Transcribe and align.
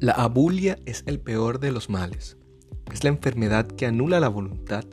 La 0.00 0.12
abulia 0.12 0.78
es 0.86 1.02
el 1.06 1.18
peor 1.18 1.58
de 1.58 1.72
los 1.72 1.90
males. 1.90 2.36
Es 2.92 3.02
la 3.02 3.10
enfermedad 3.10 3.66
que 3.66 3.84
anula 3.84 4.20
la 4.20 4.28
voluntad 4.28 4.84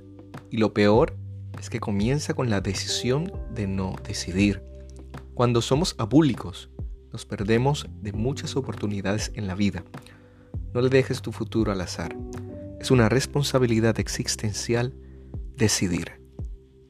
y 0.49 0.57
lo 0.57 0.73
peor 0.73 1.15
es 1.59 1.69
que 1.69 1.79
comienza 1.79 2.33
con 2.33 2.49
la 2.49 2.59
decisión 2.59 3.31
de 3.53 3.67
no 3.67 3.93
decidir. 4.03 4.63
Cuando 5.35 5.61
somos 5.61 5.93
abúlicos, 5.99 6.71
nos 7.13 7.23
perdemos 7.23 7.87
de 8.01 8.13
muchas 8.13 8.55
oportunidades 8.55 9.31
en 9.35 9.45
la 9.45 9.53
vida. 9.53 9.83
No 10.73 10.81
le 10.81 10.89
dejes 10.89 11.21
tu 11.21 11.31
futuro 11.31 11.71
al 11.71 11.81
azar. 11.81 12.17
Es 12.79 12.89
una 12.89 13.07
responsabilidad 13.07 13.99
existencial 13.99 14.95
decidir. 15.55 16.19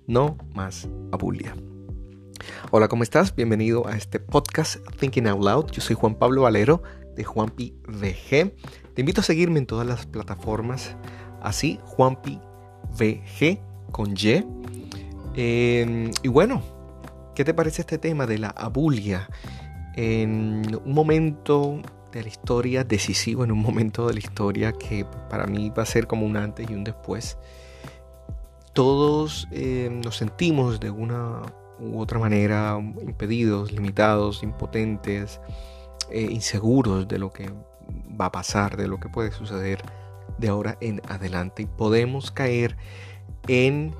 No 0.08 0.38
más 0.54 0.88
abulia. 1.12 1.54
Hola, 2.72 2.88
¿cómo 2.88 3.04
estás? 3.04 3.36
Bienvenido 3.36 3.88
a 3.88 3.98
este 3.98 4.22
podcast 4.22 4.77
Thinking 5.00 5.27
Out 5.27 5.44
Loud. 5.44 5.72
Yo 5.72 5.82
soy 5.82 5.98
Juan 5.98 6.16
Pablo 6.16 6.44
Valero 6.44 6.82
de 7.16 7.24
Juanpi 7.24 7.74
VG. 7.88 8.54
Te 8.94 9.02
invito 9.02 9.22
a 9.22 9.23
seguirme 9.23 9.60
en 9.60 9.66
todas 9.66 9.88
las 9.88 10.06
plataformas, 10.06 10.96
así 11.42 11.80
Juanpi 11.84 12.40
VG 12.98 13.60
con 13.92 14.14
Y. 14.16 14.46
Em, 15.36 16.12
y 16.23 16.28
bueno, 16.28 16.62
¿qué 17.36 17.44
te 17.44 17.54
parece 17.54 17.82
este 17.82 17.98
tema 17.98 18.26
de 18.26 18.38
la 18.38 18.50
abulia? 18.50 19.30
En 19.96 20.64
un 20.84 20.94
momento 20.94 21.82
de 22.12 22.23
la 22.23 22.30
historia 22.30 22.84
decisivo, 22.84 23.44
en 23.44 23.52
un 23.52 23.59
momento 23.59 24.08
de 24.08 24.14
la 24.14 24.20
historia 24.20 24.72
que 24.72 25.06
para 25.30 25.45
mí 25.45 25.70
va 25.70 25.84
a 25.84 25.86
ser 25.86 26.08
como 26.08 26.26
un 26.26 26.38
antes 26.38 26.70
y 26.70 26.73
un 26.73 26.84
después. 26.84 27.38
Todos 28.73 29.48
em, 29.52 30.02
nos 30.02 30.18
sentimos 30.18 30.80
de 30.80 30.92
una 30.92 31.42
u 31.80 32.00
otra 32.00 32.20
manera 32.20 32.78
impedidos, 33.02 33.72
limitados, 33.72 34.44
impotentes, 34.44 35.40
eh, 36.11 36.28
inseguros 36.30 37.08
de 37.08 37.20
lo 37.20 37.31
que 37.31 37.50
va 38.20 38.25
a 38.25 38.31
pasar, 38.31 38.78
de 38.78 38.88
lo 38.88 39.00
que 39.00 39.09
puede 39.09 39.31
suceder 39.31 39.84
de 40.38 40.48
ahora 40.48 40.78
en 40.81 41.02
adelante. 41.08 41.64
Y 41.64 41.66
podemos 41.66 42.31
caer 42.31 42.78
en, 43.48 43.94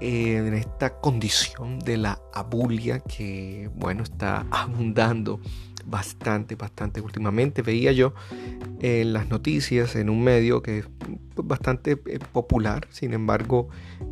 en 0.00 0.54
esta 0.54 1.00
condición 1.00 1.78
de 1.78 1.96
la 1.96 2.20
abulia 2.32 3.00
que, 3.00 3.70
bueno, 3.74 4.02
está 4.02 4.46
abundando 4.50 5.40
bastante, 5.84 6.54
bastante 6.54 7.00
últimamente. 7.00 7.62
Veía 7.62 7.92
yo 7.92 8.14
en 8.80 9.12
las 9.12 9.28
noticias, 9.28 9.96
en 9.96 10.10
un 10.10 10.22
medio 10.22 10.62
que 10.62 10.84
bastante 11.42 11.92
eh, 12.06 12.18
popular, 12.32 12.86
sin 12.90 13.12
embargo, 13.14 13.68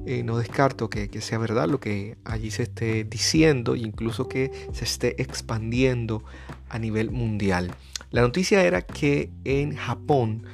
eh, 0.06 0.22
no 0.22 0.38
descarto 0.38 0.90
que, 0.90 1.08
sea 1.20 1.38
verdad 1.38 1.68
lo 1.68 1.80
que 1.80 2.16
allí 2.24 2.50
se 2.50 2.64
esté 2.64 3.04
diciendo, 3.04 3.76
incluso 3.76 4.28
que 4.28 4.50
se 4.72 4.84
esté 4.84 5.20
expandiendo 5.20 6.24
a 6.68 6.78
nivel 6.78 7.10
mundial. 7.10 7.74
La 8.10 8.22
noticia 8.22 8.64
era 8.64 8.82
que 8.82 9.30
en 9.44 9.76
Japón 9.76 10.44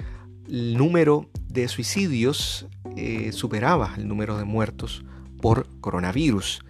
el 0.48 0.76
número 0.76 1.28
de 1.48 1.68
suicidios 1.68 2.66
eh, 2.96 3.32
superaba 3.32 3.94
el 3.96 4.08
número 4.08 4.36
de 4.36 4.44
muertos 4.44 5.04
por 5.40 5.68
coronavirus. 5.80 6.64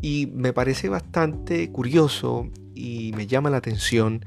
Y 0.00 0.26
me 0.34 0.52
parece 0.52 0.88
bastante 0.88 1.70
curioso 1.70 2.48
y 2.74 3.12
me 3.16 3.26
llama 3.26 3.50
la 3.50 3.58
atención 3.58 4.24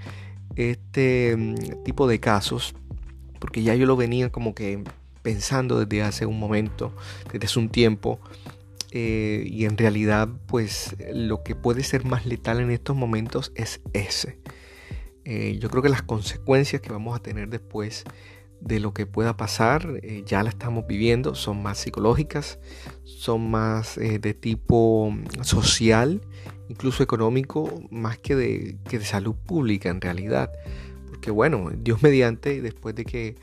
este 0.56 1.36
mm, 1.38 1.84
tipo 1.84 2.08
de 2.08 2.20
casos, 2.20 2.74
porque 3.40 3.64
ya 3.64 3.76
yo 3.76 3.86
lo 3.86 3.96
venía 3.96 4.32
como 4.32 4.56
que 4.56 4.84
pensando 5.28 5.78
desde 5.78 6.04
hace 6.04 6.26
un 6.26 6.40
momento, 6.40 6.94
desde 7.34 7.48
hace 7.48 7.60
un 7.60 7.68
tiempo, 7.68 8.22
eh, 8.92 9.44
y 9.46 9.66
en 9.66 9.78
realidad 9.78 10.30
pues 10.46 10.96
lo 11.14 11.44
que 11.44 11.54
puede 11.54 11.84
ser 11.84 12.06
más 12.06 12.26
letal 12.26 12.62
en 12.62 12.72
estos 12.72 12.96
momentos 12.96 13.52
es 13.56 13.82
ese. 13.92 14.40
Eh, 15.26 15.58
yo 15.60 15.70
creo 15.70 15.84
que 15.84 15.90
las 15.90 16.02
consecuencias 16.02 16.82
que 16.82 16.94
vamos 16.94 17.14
a 17.14 17.22
tener 17.22 17.50
después 17.50 18.06
de 18.62 18.80
lo 18.80 18.94
que 18.94 19.06
pueda 19.06 19.36
pasar 19.36 20.00
eh, 20.02 20.24
ya 20.26 20.44
la 20.44 20.50
estamos 20.50 20.88
viviendo, 20.88 21.36
son 21.36 21.62
más 21.62 21.80
psicológicas, 21.80 22.58
son 23.04 23.52
más 23.52 23.98
de 23.98 24.34
tipo 24.34 25.14
social, 25.42 26.22
incluso 26.70 27.04
económico, 27.04 27.82
más 27.92 28.18
que 28.18 28.38
de, 28.38 28.78
que 28.88 28.98
de 28.98 29.04
salud 29.04 29.36
pública 29.36 29.90
en 29.90 30.00
realidad. 30.00 30.54
Porque 31.18 31.32
bueno, 31.32 31.72
Dios 31.76 32.04
mediante, 32.04 32.62
después 32.62 32.94
de 32.94 33.04
que 33.04 33.36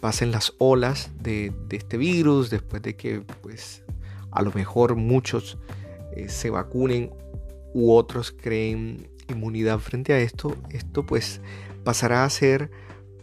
pasen 0.00 0.30
las 0.30 0.54
olas 0.56 1.10
de, 1.20 1.52
de 1.68 1.76
este 1.76 1.98
virus, 1.98 2.48
después 2.48 2.80
de 2.80 2.96
que 2.96 3.20
pues 3.42 3.84
a 4.30 4.40
lo 4.40 4.50
mejor 4.52 4.96
muchos 4.96 5.58
eh, 6.16 6.30
se 6.30 6.48
vacunen 6.48 7.10
u 7.74 7.92
otros 7.92 8.32
creen 8.32 9.10
inmunidad 9.28 9.80
frente 9.80 10.14
a 10.14 10.18
esto, 10.18 10.56
esto 10.70 11.04
pues 11.04 11.42
pasará 11.84 12.24
a 12.24 12.30
ser 12.30 12.70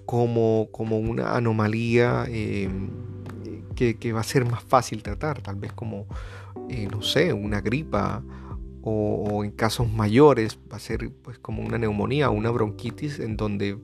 como, 0.05 0.69
como 0.71 0.99
una 0.99 1.35
anomalía 1.35 2.25
em, 2.27 2.91
que, 3.75 4.13
va 4.13 4.19
a 4.19 4.23
ser 4.23 4.45
más 4.45 4.63
fácil 4.63 5.01
tratar, 5.01 5.41
tal 5.41 5.55
vez 5.55 5.73
como, 5.73 6.05
eh, 6.69 6.87
no 6.91 7.01
sé, 7.01 7.33
una 7.33 7.61
gripa 7.61 8.23
o, 8.81 9.43
en 9.43 9.51
casos 9.51 9.91
mayores 9.91 10.59
va 10.71 10.77
a 10.77 10.79
ser 10.79 11.11
pues 11.21 11.39
como 11.39 11.61
una 11.61 11.77
neumonía 11.77 12.29
o 12.29 12.33
una 12.33 12.51
bronquitis 12.51 13.19
en 13.19 13.35
donde 13.38 13.77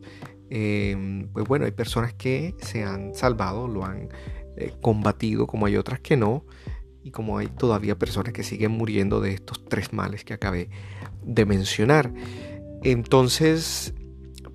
em, 0.49 1.27
pues 1.29 1.47
bueno, 1.47 1.65
hay 1.65 1.71
personas 1.71 2.13
que 2.13 2.55
se 2.59 2.83
han 2.83 3.13
salvado, 3.13 3.67
lo 3.67 3.85
han 3.85 4.09
eh, 4.57 4.73
combatido 4.81 5.47
como 5.47 5.65
hay 5.65 5.77
otras 5.77 5.99
que 5.99 6.15
no 6.15 6.45
y 7.03 7.11
como 7.11 7.37
hay 7.37 7.47
todavía 7.47 7.97
personas 7.97 8.33
que 8.33 8.43
siguen 8.43 8.71
muriendo 8.71 9.19
de 9.19 9.33
estos 9.33 9.65
tres 9.65 9.91
males 9.93 10.23
que 10.23 10.33
acabé 10.33 10.69
de 11.23 11.45
mencionar. 11.45 12.13
Entonces, 12.81 13.93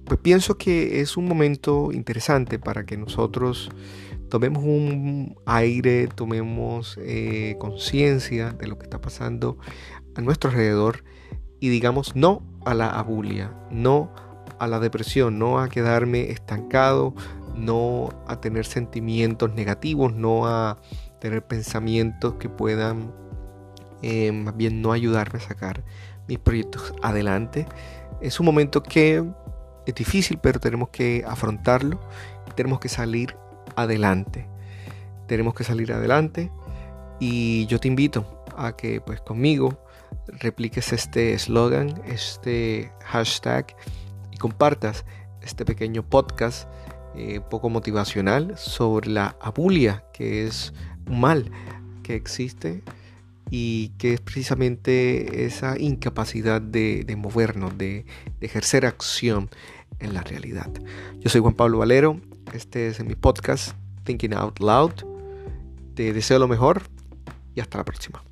pues 0.05 0.19
pienso 0.21 0.57
que 0.57 1.01
es 1.01 1.17
un 1.17 1.27
momento 1.27 1.93
interesante 1.93 2.59
para 2.59 2.87
que 2.87 2.97
nosotros 2.97 3.71
tomemos 4.29 4.65
un 4.65 5.37
aire, 5.47 6.09
tomemos 6.09 6.99
eh, 7.03 7.57
conciencia 7.59 8.51
de 8.53 8.67
lo 8.67 8.79
que 8.79 8.85
está 8.85 9.01
pasando 9.01 9.59
a 10.19 10.21
nuestro 10.21 10.51
alrededor 10.51 11.05
y 11.61 11.69
digamos 11.69 12.17
no 12.17 12.43
a 12.67 12.75
la 12.75 12.91
abulia, 12.91 13.55
no 13.71 14.13
a 14.59 14.67
la 14.67 14.81
depresión, 14.81 15.39
no 15.39 15.61
a 15.61 15.69
quedarme 15.69 16.31
estancado, 16.31 17.15
no 17.55 18.11
a 18.27 18.41
tener 18.41 18.67
sentimientos 18.67 19.55
negativos, 19.55 20.13
no 20.13 20.47
a 20.47 20.79
tener 21.21 21.47
pensamientos 21.47 22.35
que 22.35 22.49
puedan 22.49 23.13
eh, 24.03 24.33
más 24.33 24.57
bien 24.57 24.83
no 24.83 24.93
ayudarme 24.93 25.39
a 25.39 25.43
sacar 25.43 25.85
mis 26.27 26.41
proyectos 26.41 26.93
adelante. 27.01 27.67
Es 28.21 28.41
un 28.41 28.47
momento 28.47 28.83
que 28.83 29.25
es 29.87 29.95
difícil, 29.95 30.39
pero 30.43 30.59
tenemos 30.59 30.89
que 30.89 31.25
afrontarlo 31.27 32.01
tenemos 32.59 32.81
que 32.81 32.89
salir 32.89 33.37
adelante. 33.77 34.49
Tenemos 35.29 35.55
que 35.55 35.63
salir 35.63 35.93
adelante 35.93 36.51
y 37.21 37.67
yo 37.67 37.79
te 37.79 37.87
invito 37.87 38.45
a 38.57 38.75
que 38.75 39.01
pues 39.01 39.21
conmigo 39.21 39.79
repliques 40.27 40.93
este 40.93 41.33
eslogan, 41.33 42.03
este 42.07 42.93
hashtag 43.05 43.77
y 44.33 44.37
compartas 44.37 45.05
este 45.43 45.65
pequeño 45.65 46.03
podcast 46.03 46.69
eh, 47.15 47.41
poco 47.41 47.71
motivacional 47.71 48.57
sobre 48.57 49.11
la 49.11 49.37
abulia, 49.41 50.05
que 50.13 50.47
es 50.47 50.73
un 51.09 51.21
mal 51.21 51.51
que 52.03 52.15
existe 52.15 52.83
y 53.51 53.89
que 53.99 54.15
es 54.15 54.21
precisamente 54.21 55.47
esa 55.47 55.79
incapacidad 55.79 56.61
de, 56.61 57.05
movernos, 57.17 57.77
de, 57.79 58.05
de, 58.39 58.47
ejercer 58.47 58.85
acción 58.85 59.49
en 60.01 60.15
la 60.15 60.23
realidad. 60.23 60.71
Yo 61.19 61.31
soy 61.31 61.41
Juan 61.41 61.55
Pablo 61.55 61.79
Valero, 61.79 62.21
este 62.53 62.89
es 62.89 63.03
mi 63.03 63.15
podcast 63.15 63.73
Thinking 64.05 64.35
Out 64.35 64.61
Loud. 64.61 64.93
Te 65.95 66.13
deseo 66.13 66.39
lo 66.39 66.49
mejor 66.49 66.83
y 67.55 67.61
hasta 67.61 67.79
la 67.79 67.85
próxima. 67.85 68.23